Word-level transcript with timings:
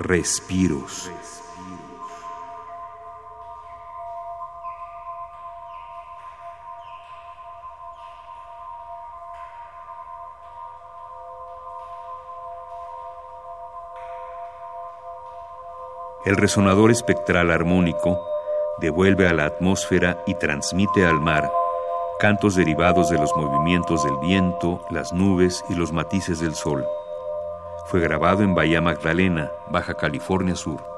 Respiros. 0.00 1.10
El 16.24 16.36
resonador 16.36 16.92
espectral 16.92 17.50
armónico 17.50 18.20
devuelve 18.78 19.26
a 19.26 19.32
la 19.32 19.46
atmósfera 19.46 20.22
y 20.28 20.34
transmite 20.34 21.04
al 21.04 21.20
mar 21.20 21.50
cantos 22.20 22.54
derivados 22.54 23.10
de 23.10 23.18
los 23.18 23.34
movimientos 23.34 24.04
del 24.04 24.16
viento, 24.18 24.80
las 24.90 25.12
nubes 25.12 25.64
y 25.68 25.74
los 25.74 25.92
matices 25.92 26.38
del 26.38 26.54
sol. 26.54 26.86
Fue 27.88 28.00
grabado 28.00 28.42
en 28.42 28.54
Bahía 28.54 28.82
Magdalena, 28.82 29.50
Baja 29.70 29.94
California 29.94 30.54
Sur. 30.54 30.97